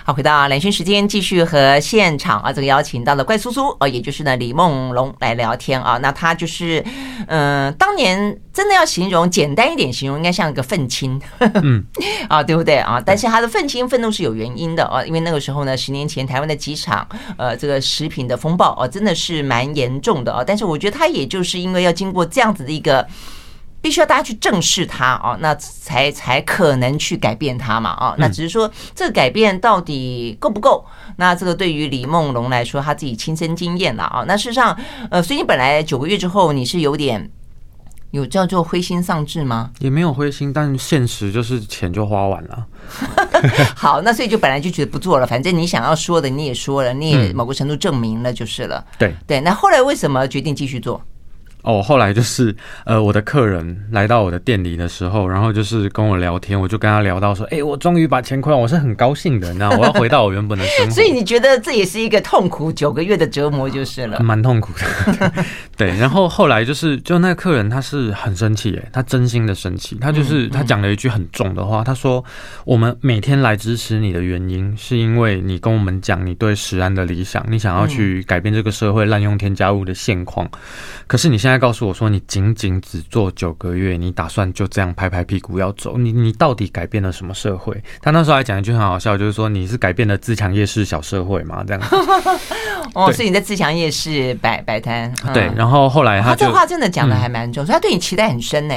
[0.04, 6.00] 好，回到兰萱时间，继续和现场啊，这个邀请到了怪叔叔啊，也就是呢李梦龙来聊天啊。
[6.02, 6.84] 那他就是，
[7.28, 11.86] 嗯、呃，当年真的要形容简单一点形容，应该像一个愤青，嗯，
[12.28, 13.00] 啊，对不对啊？
[13.06, 20.44] 但是他的愤青愤怒是有原因的啊，因为那个时候呢，十年前台湾的机场，呃，这个食品的风暴啊，真的是蛮严重的啊。
[20.44, 23.08] 但是我觉得他也就是因为要经过这样子的一个。
[23.82, 30.86] 必须要大家去正视它哦，那才才可能去改变它嘛哦，那只是说这个改变到底够不够？
[31.18, 34.24] 那这个对于李梦龙来说，他自己亲身经验了啊。
[34.28, 34.78] 那事实上，
[35.10, 37.30] 呃，所以你本来九个月之后你是有点
[38.12, 39.72] 有叫做灰心丧志吗？
[39.80, 42.66] 也没有灰心，但现实就是钱就花完了。
[43.76, 48.84] 好，那所以就本来就觉得不做了，反正你想要说的你也说了，你也某个程度证明了就是了。
[48.98, 51.02] 对对，那后来为什么决定继续做？
[51.64, 60.92] 哦，后来就是呃，我的客人来到我的店里的时候，然后就是跟我聊天，我就跟他聊到说，哎，我终于把钱亏完，我是很高兴的，那我要回到我原本的生活。
[60.92, 65.32] 所以你觉得这也是一个痛苦九个月的折磨就是了，蛮痛苦的。
[65.78, 72.26] 对，然后后来就是，就那个客人他是很生气，哎，他真心的生气，他就是他讲了一句很重的话，他说，
[72.66, 80.50] 我们每天来支持你的原因，是因为你跟我们讲你对食安的理想，你想要去改变这个社会滥用添加物的现况，
[81.06, 81.51] 可是你现在。
[81.52, 85.98] 现在告诉我说，你仅仅只做九个月，你打算就这样拍拍屁股要走？
[85.98, 87.76] 你你到底改变了什么社会？
[88.02, 91.62] 他那时候还讲一句很好笑，就是说你是改变了自强夜市小社会嘛？
[91.68, 91.84] 这样
[92.96, 95.14] 哦，所以你在自强夜市摆摆摊。
[95.34, 98.74] 对，然后后来他这话真的讲的还蛮重，所以他对你期待很深呢。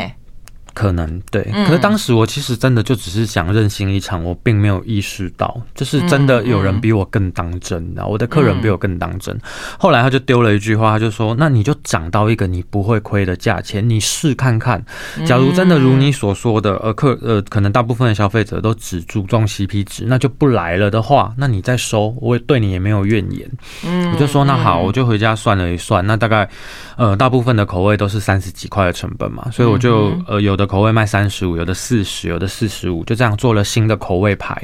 [0.74, 9.38] 可能对，可是当时我其实真的就只是想任性一场，我并没有意识到，就是真的有人比我更当真的，我的客人比我更当真。
[9.78, 14.84] 后来他就丢了一句话，他就说：“那你就涨到一个你不会亏的价钱，你试看看。
[15.24, 23.48] 假如真的如你所说的，呃，客呃，可能大部分的消费者都只注重 CP 值，那就不来了的话，那你再收，我也对你也没有怨言。”
[23.86, 26.48] 嗯，我就说那好，我就回家算了一算，那大概
[26.96, 30.63] 呃，大部分的口味都是三十几块的成本嘛，所以我就呃有的。
[30.66, 34.60] 口味卖三十五，有的四十，有的四十五，就这样做了新的口味牌。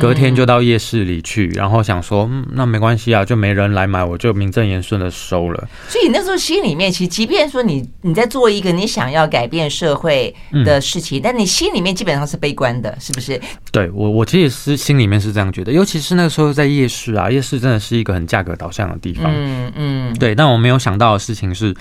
[0.00, 5.68] 隔天就到夜市里去，然后想说，嗯，那没关系啊，就没人来买，我就名正言顺的收了。
[5.88, 13.40] 所以那时候心里面，其实即便说你你在做一个你想要改变社会的事情，嗯、但你心里面基本上是悲观的，是不是？
[13.70, 19.24] 对我，我其实是心里面是这样觉得，尤其是那个时候在夜市啊，夜市真的是一个很价格导向的地方。
[19.34, 20.34] 嗯嗯，对。
[20.34, 21.74] 但我没有想到的事情是。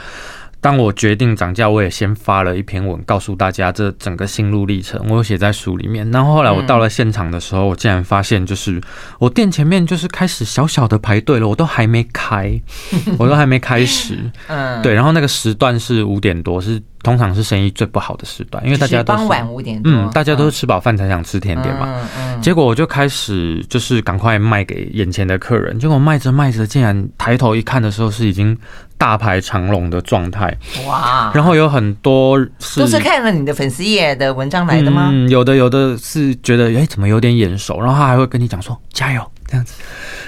[0.67, 6.11] 当我决定涨价，我也先发了一篇文，告诉大家这整个心路历程，我有写在书里面。
[6.11, 8.81] 然后后来我到了现场的时候，我竟然发现，就是
[9.17, 12.59] 我店前面就是开始小小的排队了，我都还没开，
[13.17, 14.29] 我都还没开始。
[14.47, 14.93] 嗯，对。
[14.93, 16.81] 然后那个时段是五点多，是。
[17.03, 21.87] 通常是生意最不好的时段，因为大家都晚五点多，嗯，大家都是吃饱饭才想吃甜点嘛。
[21.87, 22.41] 嗯嗯。
[22.41, 28.57] 结果我就开始就是赶快卖给眼前的客人，结果卖着卖着，竟然抬头一看的时候是已经
[28.97, 30.55] 大排长龙的状态。
[30.87, 31.31] 哇！
[31.33, 35.09] 然后有很多是都是看了你的粉丝页的文章来的吗？
[35.11, 39.73] 嗯，有的有的是觉得哎怎么有点眼熟，然后他还会跟你讲说加油这样子，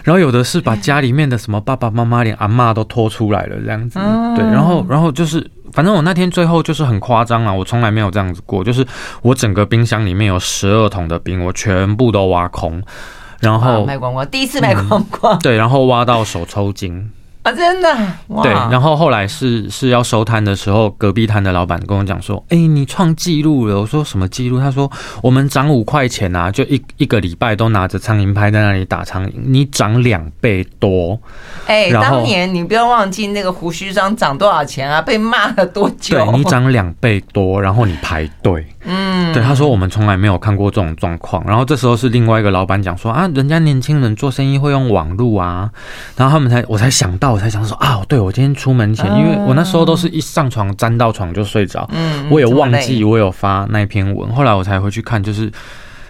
[0.03, 3.99] 然后有的是把家里面的什么爸爸妈妈连阿妈都拖出来了这样子，
[4.36, 5.49] 对，然后然后就是。
[5.71, 8.84] 反正我那天最后就是很夸张啊，我从来没有这样子过，就是
[9.21, 12.82] 我整个冰箱里面有十二桶的冰，我全部都挖空，
[13.39, 17.12] 然后卖光光，第一次卖光光，对，然后挖到手抽筋。
[17.41, 17.88] 啊，真的
[18.28, 24.91] 哇，对，然后后来是是要收摊的时候，隔壁摊的老板跟我讲说：“哎，你创纪录了。”我说：“什么纪录？”他说
[25.23, 31.17] ：“我们涨五块钱啊，就一一个礼拜都拿着苍蝇拍在那里打苍蝇，你涨两倍多。”
[31.65, 35.02] 哎，当年你不要忘记那个胡须章涨多少钱啊？
[35.02, 36.17] 被骂了多久？
[36.17, 38.65] 对，你涨两倍多，然后你排队。
[38.89, 41.43] 嗯，对，他说我们从来没有看过这种状况。
[41.45, 45.69] 然后这时候是另外一个老板讲说：“啊，人家年轻人做生意会用网络啊。”
[46.17, 47.30] 然后他们才我才想到。
[47.30, 55.52] 我才想说啊，对，我今天出门前，因为我那时候都是一上床沾到床就睡着，嗯，我也忘记我有发那篇文，后来我才回去看，就是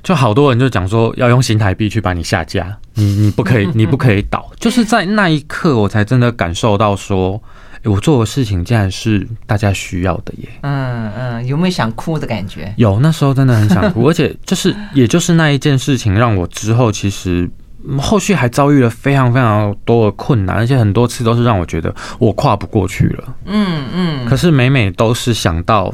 [0.01, 7.41] 就好多人就讲说要用新台币去把你下架，你你不可以，你不可以倒，就是在那一刻我才真的感受到说，
[7.83, 12.73] 我做的事情竟然是大家需要的耶，嗯嗯，有没有想哭的感觉？
[12.77, 17.49] 有，那时候真的很想哭， 而且就是也就是那一件事情让我之后其实。
[17.97, 23.23] 后续还遭遇了非常非常多的困难，而且很多次都是让我觉得我跨不过去了。
[23.45, 24.25] 嗯嗯。
[24.25, 25.91] 可是每每都是想到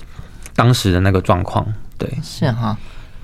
[0.55, 1.63] 当时的那个状况，
[1.95, 2.75] 对，是哈。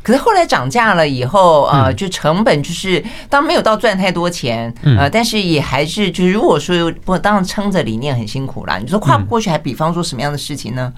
[0.04, 8.78] 可是后来涨价了以后，呃，就成本就是当没有到赚太多钱，呃，但是也还是就是如果说不当然撑着理念很辛苦啦。
[8.78, 10.92] 你说跨不过去，还比方说什么样的事情呢？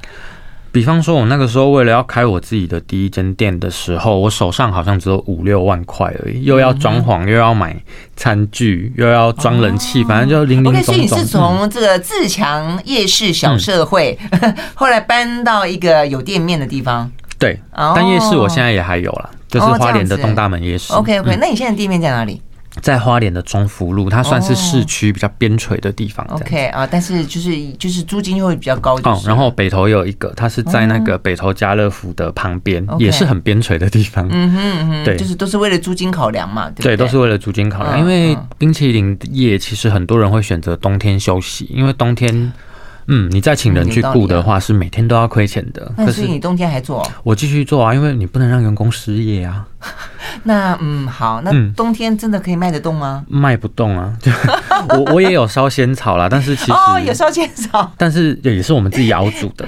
[0.72, 7.76] 比方说，我那个时候为了要开我自己的第一间店的时候，我手上好像只有五六万块而已，又要装潢，又要买
[8.16, 10.84] 餐具，又要装冷气，反正就零零总总。
[10.84, 14.18] 所以你是从这个自强夜市小社会，
[14.74, 17.12] 后来搬到一个有店面的地方。
[17.44, 20.94] 对，但夜市我现在也还有啦，就是花莲的东大门夜市。
[20.94, 22.42] OK OK，那你现在地面在哪里？
[22.82, 26.26] 在花莲的中福路，它算是市区比较边陲的地方。
[26.32, 28.98] OK 啊，但是就是就是租金又会比较高。
[29.04, 34.26] 哦，然后北投有一个，它是在那个北投家乐福的旁边，也是很边陲的地方。
[34.32, 36.72] 嗯哼嗯哼，对，就是都是为了租金考量嘛。
[36.78, 42.52] 对，都是为了租金考量，因为冰淇淋业其实很多人会选择冬天休息，因为冬天。
[43.08, 45.92] 嗯，你再请人去雇的话，是每天都要亏钱的。
[45.98, 47.06] 那所以你冬天还做？
[47.24, 49.66] 我继续做啊，因为你不能让员工失业啊。
[50.44, 53.24] 那嗯，好，那冬天真的可以卖得动吗？
[53.28, 54.14] 卖不动啊！
[54.90, 59.68] 我我也有烧仙草啦，但是其实哦，有烧仙草，但是也是我们自己熬煮的。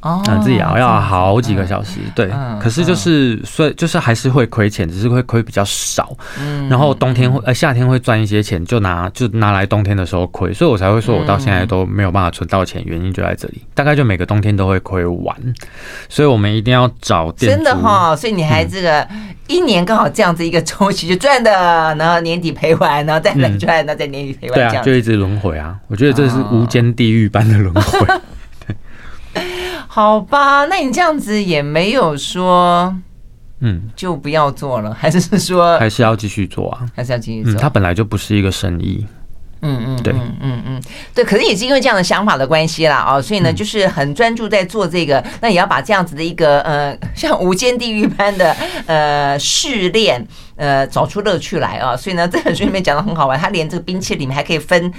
[0.00, 2.30] 哦，自己熬要好几个小时，对。
[2.60, 6.16] 可是就是所以就是还是会亏钱，只是会亏比较少。
[6.38, 6.68] 嗯。
[6.68, 13.62] 然后冬天会呃夏天会赚一些钱，就拿就拿来冬天的时候亏，所以我才会说我到现在都没有办法存到钱，原因就在这里。
[13.74, 15.36] 大概就每个冬天都会亏完，
[16.08, 17.52] 所以我们一定要找店。
[17.52, 19.06] 真的哈，所以你还这个
[19.48, 21.50] 一年刚好这样子一个周期就赚的，
[21.98, 25.76] 然后年底赔完，然后再来赚，那再年底赔完，对啊，就一直轮回啊。
[25.88, 28.06] 我觉得这是无间地狱般的轮回。
[29.96, 32.94] 好吧，那你这样子也没有说，
[33.60, 36.86] 嗯，就不要做了， 还是说还是要继续做啊？
[36.94, 37.52] 还是要继续做？
[37.54, 39.06] 嗯，它本来就不是一个生意，
[39.62, 40.82] 嗯嗯，对，嗯嗯嗯，
[41.14, 48.54] 对，可是也是因为这样的想法的关系啦，哦，所以呢，就是很专注在做这个，那也要把这样子的一个呃， 像无间地狱般的
[48.84, 50.22] 呃试炼，
[50.56, 51.96] 呃，找出乐趣来啊。
[51.96, 54.92] 所以呢， 这本书里面讲的很好玩，它连这个冰淇淋里面还可以分，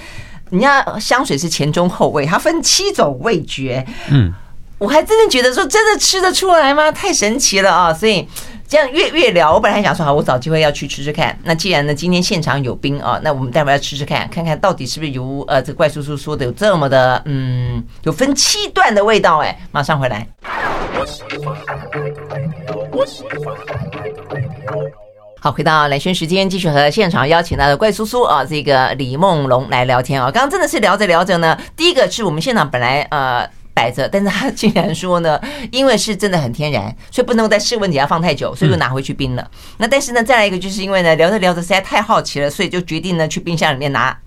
[0.50, 4.34] 人家香水是前中后味，它分七种味觉，嗯。
[4.80, 6.92] 我还真的觉得说，真的吃得出来吗？
[6.92, 7.92] 太神奇了啊！
[7.92, 8.28] 所以
[8.68, 11.36] 这样越越聊，我本来还想说，好，我找机会要去吃吃看。
[11.44, 19.58] 那既然呢，今天现场有冰啊，那我们待会儿要吃吃看，看看到底是不是如呃这怪叔叔说的有这么的嗯，有分七段的味道哎。
[19.72, 20.28] 马上回来。
[25.40, 30.30] 好，回到兰萱时间，继续和现场邀请到的怪叔叔啊，这个李梦龙来聊天啊。
[30.30, 33.50] 刚刚真的是聊着聊着呢，第一个是我们现场本来呃。
[33.78, 35.40] 摆着，但是他竟然说呢，
[35.72, 39.44] 因为是真的很天然，所以不能够在室温底下放太久，所以就拿回去冰了。
[39.44, 44.18] 嗯、那但是呢，再来一个，就是因为呢，聊着聊着实在太好奇了，所以就决定呢，去冰箱里面拿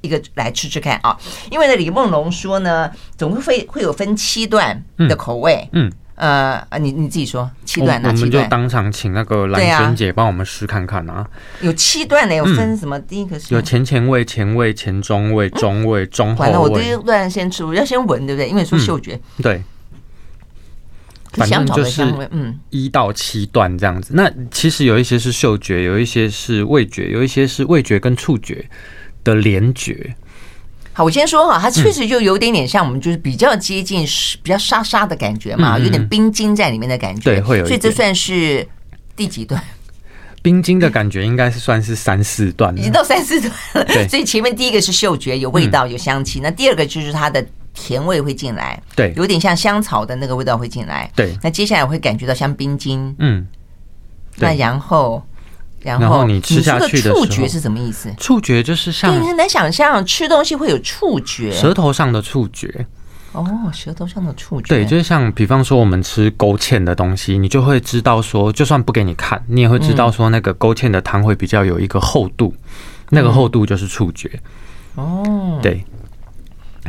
[0.00, 1.14] 一个来吃吃看啊。
[1.50, 5.88] 因为呢，李梦龙说呢，总会会有分七段的口味，嗯。
[5.88, 8.20] 嗯呃，你你自己说七段，哪七段？
[8.20, 11.26] 我们就当场请那个蓝萱姐帮我们试看看啊。
[11.60, 12.98] 有七段呢，有分什么？
[13.00, 16.50] 第一个是有前前味、前味、前中味、 中味、中后味。
[16.50, 18.48] 完了，我第一段先吃，我要先闻，对不对？
[18.48, 19.20] 因为说嗅觉。
[19.42, 19.62] 对。
[21.32, 22.00] 反正就是
[22.30, 24.12] 嗯，一到七段这样子。
[24.14, 28.64] 那其实有一些是嗅觉，有一些是味觉，有一些是味觉跟触觉
[29.24, 30.14] 的联觉。
[30.96, 34.06] 好，我先说哈，它确实就有点点像我们，就是比较接近
[34.44, 37.32] 比较沙沙的感觉嘛，有点冰晶在里面的感觉。
[37.32, 37.66] 对，会有。
[37.66, 38.64] 所以这算是
[39.16, 39.60] 第几段？
[40.40, 43.84] 冰晶的感觉应该是算是三四段，已经到三四段了。
[43.86, 46.38] 对，所以前面第一个是嗅觉，有味道，有香气。
[46.38, 51.10] 那第二个就是它的甜味会进来，对，有点像香草的那个味道会进来。
[51.16, 53.12] 对，那接下来会感觉到像冰晶。
[53.18, 53.44] 嗯，
[54.36, 55.20] 那然后。
[55.84, 58.12] 然后你吃下去的触觉是什么意思？
[58.18, 62.86] 触觉就是像你很难想象吃东西会有触觉，舌头上的触觉。
[63.32, 64.68] 哦，舌头上的触觉。
[64.68, 72.54] 对，就是像比方说我们吃勾芡的东西，你就会知道说，就算不给你看，你也会知道说那个勾芡的汤会比较有一个厚度，
[73.10, 74.30] 那个厚度就是触觉。
[74.94, 75.84] 哦，对。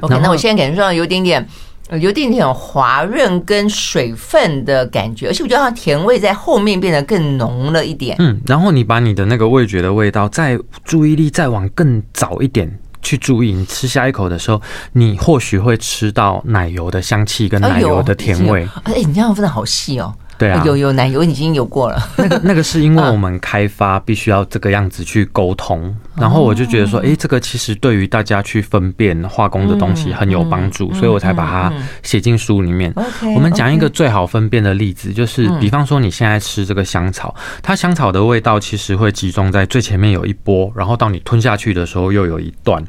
[0.02, 1.48] OK，那我现在感觉上有点点。
[1.92, 8.16] 有点点滑润跟水分的感觉，而且我觉得它甜味在后面变得更浓了一点。
[8.20, 14.60] 嗯，然后你把你的那个味觉的味道，再注意力再往更早一点去注意，你吃下一口的时候，
[14.94, 18.68] 你或许会吃到奶油的香气跟奶油的甜味。
[18.86, 20.12] 哎，你这样分的好细哦。
[20.38, 22.10] 对啊，有有奶油已经有过了。
[22.18, 32.94] 那个那个是因为我们开发必须要这个样子去沟通，然后我就觉得说，哎、这个其实对于大家去分辨化工的东西很有帮助，所以我才把它写进书里面。
[33.36, 42.84] 我们讲一个最好分辨的例子，就是比方说你现在吃这个香草，它香草的味道其实会集中在最前面有一波，然后到你吞下去的时候又有一段。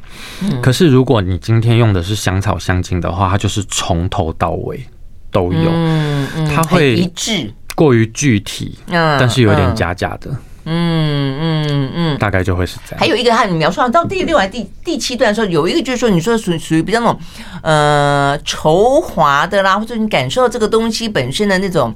[0.61, 4.85] 可是如果你今天用的是香草香精的话，它就是从头到尾。
[5.31, 10.29] 都有，嗯嗯，它会一致，过于具体，嗯，但是有点假假的，
[10.65, 12.99] 嗯嗯嗯，大概就会是这样。
[12.99, 17.19] 还有一个，他你描述到第六还第第七段的时候，有一个就是说，你说属属于比较那种
[17.61, 21.93] 呃稠滑的啦，或者你感受到这个东西本身的那种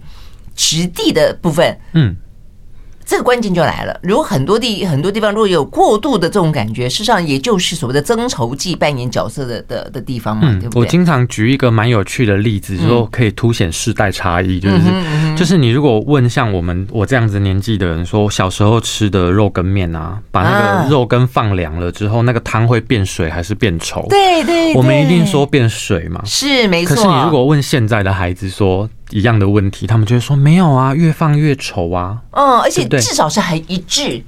[0.56, 2.15] 质地的部分，嗯。
[3.12, 10.79] 这个关键就来了，如果很多地很多地方如果有过度的这种感觉，事实上也就是所谓的增稠剂扮演角色的的的地方嘛，对不对？
[10.79, 14.77] 我经常举一个蛮有趣的例子，说可以凸显世代差异，就是
[15.36, 24.08] 就是你如果问像我们我这样子年纪的人，说小时候吃的肉羹面啊，把那个肉羹放凉了之后，那个汤会变水还是变稠？
[24.08, 26.96] 对对，我们一定说变水嘛，是没错。
[26.96, 28.90] 可是你如果问现在的孩子说。
[29.12, 32.22] 一样的问题，他们就会说没有啊，越放越稠啊。
[32.32, 34.24] 嗯，而且至少是还一致，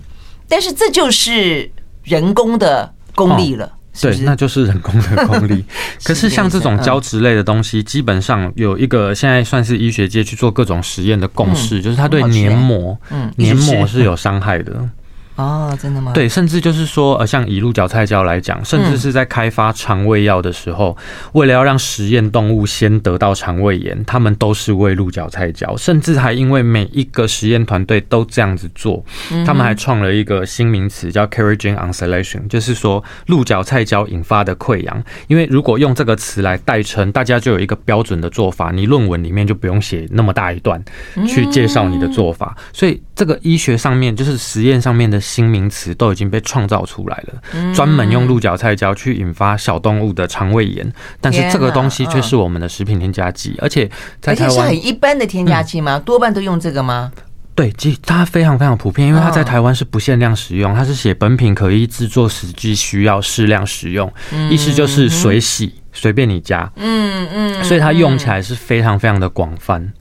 [0.47, 1.69] 但是这就是
[2.03, 3.65] 人工的功力了。
[3.65, 5.63] 哦、是是，对，那就是人工的功力。
[6.03, 14.89] 可是像这种胶质类的东西，基本上有一个现在算是医学界去做各种实验的共识，嗯、就是它对黏膜，嗯，黏膜是有伤害的。
[15.35, 16.11] 哦，真的吗？
[16.13, 21.03] 对，甚至就是说，呃，像以鹿角菜胶来讲，甚至是在开发肠胃药的时候，嗯、
[21.33, 29.03] 为了要让实验动物先得到肠胃炎，他们都是喂鹿角菜胶，甚至还因为每一个实验团队都这样子做，
[29.45, 35.03] 他们还创了一个新名词叫 Carrageenan oscillation，就是说鹿角菜胶引发的溃疡。
[35.27, 40.79] 因为如果用这个词来代称，大家就有一个标准的做法，你论文里面就不用写那么大一段
[41.27, 45.19] 去介绍你的做法，所以这个医学上面就是实验上面的。
[45.23, 53.89] 新名词都已经被创造出来了，专门用鹿角菜胶去引发小动物的肠胃炎，但是这个东西却是我们的食品添加剂，而且
[54.21, 55.97] 在台湾是很一般的添加剂吗？
[55.97, 57.11] 多半都用这个吗？
[57.55, 64.11] 对，其实它非常非常普遍，因为它在台湾是不限量使用，它是写本品可依制作实际需要适量使用，
[64.51, 69.93] 意思就是水洗随便你加，嗯嗯，所以它用起来是非常非常的广泛。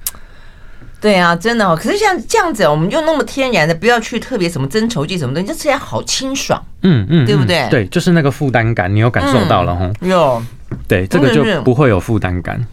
[1.02, 1.76] 对啊，真的哦。
[1.76, 6.64] 可是像这样子，我们就那么天然的，不要去特别什么增稠剂什么东西，就吃起来好清爽。
[6.82, 7.66] 嗯嗯，对不对？
[7.68, 9.90] 对，就是那个负担感，你有感受到了哈？
[10.00, 10.40] 有。
[10.86, 12.64] 对，这个就不会有负担感。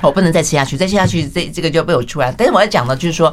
[0.00, 2.34] 我不能再吃下去，再吃下去，这这个就被我出来。
[2.36, 3.32] 但是我要讲的就是说，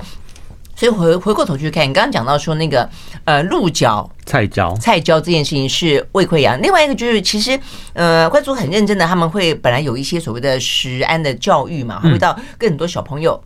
[0.76, 2.88] 所以回回过头去看，你刚刚讲到说那个
[3.24, 6.62] 呃鹿角菜椒菜椒这件事情是胃溃疡。
[6.62, 7.60] 另外一个就是，其实
[7.94, 13.42] 呃，关注很认真的，他们会本来有一些所谓的食安的教育嘛，会到跟很多小朋友。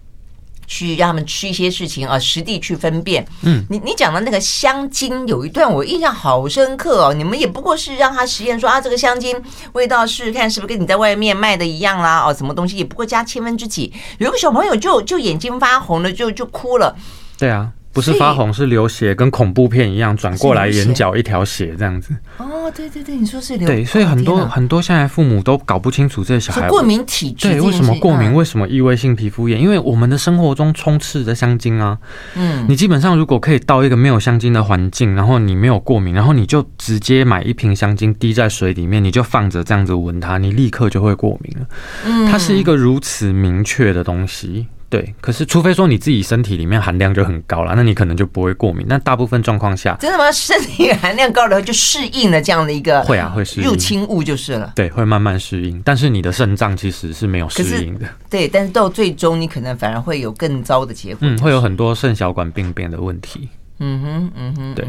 [0.73, 3.23] 去让他们吃一些事情啊，实地去分辨。
[3.43, 7.13] 嗯，你你讲的那个香精有一段我印象好深刻哦。
[7.13, 9.39] 你们也不过是让他实验说啊，这个香精
[9.73, 12.23] 味道试试看是不是跟你在外面卖的一样啦？
[12.25, 13.93] 哦，什么东西也不过加千分之几。
[14.17, 16.95] 有个小朋友就就眼睛发红了，就就哭了。
[17.37, 17.69] 对啊。
[17.93, 22.09] 不是发红，是流血，跟恐怖片一样，转过来眼角一条血这样子。
[22.39, 23.67] 哦，对对对，你说是流。
[23.67, 27.49] 对，所以很多很多现在父母都搞不清楚这些小孩过敏体质。
[27.49, 28.33] 对，为什么过敏？
[28.33, 29.59] 为什么异位性皮肤炎？
[29.61, 31.97] 因为我们的生活中充斥着香精啊。
[32.35, 41.67] 嗯，你基本上如果可以到一个没有香精的环境，然后你没有过敏，然后你就直接买一瓶香精滴在水里面，你就放着这样子闻它，你立刻就会过敏了。
[42.05, 44.67] 嗯，它是一个如此明确的东西。
[44.93, 48.85] 对，可是除非说你自己身体里面含量就很高了，那你可能就不会过敏。
[48.87, 50.31] 那大部分状况下，真的吗？
[50.31, 54.73] 身体含量高了就适应了这样的一个会啊，会适应入侵物就是了。
[54.75, 55.81] 对，会慢慢适应。
[55.83, 58.05] 但是你的肾脏其实是没有适应的。
[58.29, 61.19] 对，但是到最终你可能反而会有更糟的结果。
[61.21, 63.49] 嗯，会有很多肾小管病变的问题。
[63.85, 64.87] 嗯哼，嗯哼，对，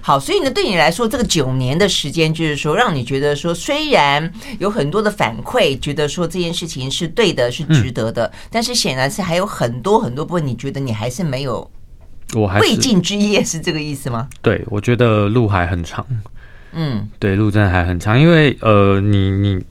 [0.00, 11.70] 好，所以呢，对你来说，这个九年的时间，就是说，让你觉得说，虽然有很多的反馈，觉得说这件事情是对的，是值得的，但是显然是还有很多很多部分，你觉得你还是没有，
[12.34, 14.28] 我还未尽之业，是这个意思吗？
[14.42, 16.04] 对，我觉得路还很长。
[16.72, 19.64] 嗯，对，路真的还很长，因为呃，你你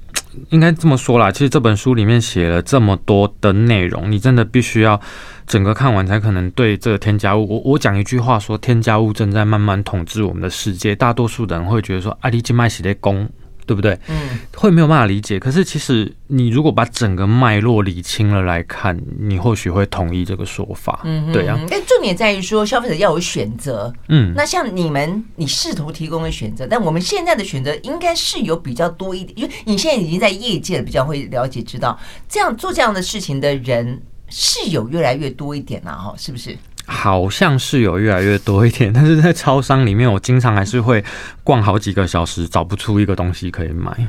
[0.50, 5.00] 应该这么说啦，其实这本书里面写了这么多的内容，你真的必须要。
[5.48, 10.96] 整个看完才可能对这个添加物，我我讲一句话说，添加物正在慢慢统治我们的世界。
[10.96, 13.30] 大多数人会觉得说，阿里金麦喜的功，
[13.66, 13.97] 对不对？
[14.07, 15.39] 嗯，会没有办法理解。
[15.39, 21.01] 可是其实你如果把整个脉络理清了来看，你或许会同意这个说法。
[21.03, 21.59] 嗯，对啊。
[21.70, 23.93] 但重点在于说，消费者要有选择。
[24.09, 31.99] 嗯，那像你们，你试图提供的选择，但我们现在的选择应该是有比较多一点，因为你现在已经在业界比较会了解知道，
[32.30, 34.01] 这样做这样的事情的人。
[34.28, 36.57] 是有越来越多一点了哈，是不是？
[36.86, 41.04] 好像是有越来越多一点，但是在超商里面，我经常还是会
[41.44, 44.08] 逛好几个小时，找不出一个东西可以买。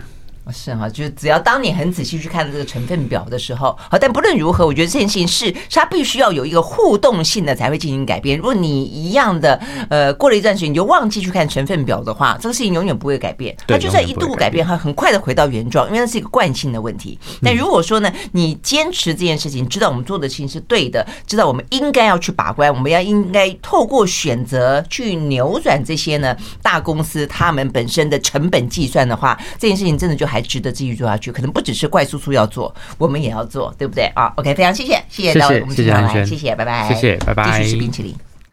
[0.52, 8.38] 是哈，就是只要当你很仔细去看这个成分表的时候，好，但不论如何，我觉得这件事情是，是它必须要有一个互动性的才会进行改变。
[8.38, 13.56] 如果你一样的，呃，过了一段时间你就忘记去看成分表的话，这个事情永远不会改变。
[13.66, 17.18] 它就算一度改变，它很快的回到原状，因为那是一个惯性的问题。
[17.42, 30.35] 但如果说呢，你坚持这件事情，知道我们做的事情是对的，知道我们应该要去把关，我们要应该透过选择去扭转这些呢大公司他们本身的成本计算的话，这件事情真的就还。
[30.36, 38.14] 还值得继续做下去，可能不只是怪叔叔要做，我们也要做，对不对啊？OK，非常谢谢，谢谢到我们今天来，谢谢，拜拜，谢谢，拜拜，继续吃冰淇淋。